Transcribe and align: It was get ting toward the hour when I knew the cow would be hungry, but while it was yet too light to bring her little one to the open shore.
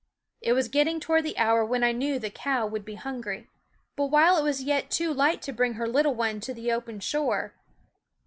It 0.41 0.53
was 0.53 0.67
get 0.67 0.85
ting 0.85 0.99
toward 0.99 1.25
the 1.25 1.37
hour 1.37 1.63
when 1.63 1.83
I 1.83 1.91
knew 1.91 2.17
the 2.17 2.31
cow 2.31 2.65
would 2.65 2.83
be 2.83 2.95
hungry, 2.95 3.47
but 3.95 4.07
while 4.07 4.35
it 4.35 4.41
was 4.43 4.63
yet 4.63 4.89
too 4.89 5.13
light 5.13 5.43
to 5.43 5.53
bring 5.53 5.73
her 5.75 5.85
little 5.87 6.15
one 6.15 6.39
to 6.39 6.55
the 6.55 6.71
open 6.71 6.99
shore. 6.99 7.53